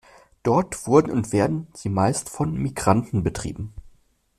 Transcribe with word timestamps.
Dort 0.41 0.87
wurden 0.87 1.11
und 1.11 1.31
werden 1.31 1.67
sie 1.75 1.89
meist 1.89 2.27
von 2.27 2.55
Migranten 2.55 3.21
betrieben. 3.21 3.75